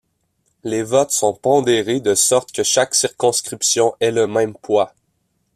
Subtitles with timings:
[0.63, 4.95] Les votes sont pondérés de sorte que chaque circonscription ait le même poids.